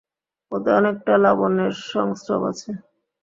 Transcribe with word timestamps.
ওতে 0.51 0.69
অনেকটা 0.79 1.13
লাবণ্যের 1.23 1.73
সংস্রব 1.91 2.41
আছে। 2.51 2.69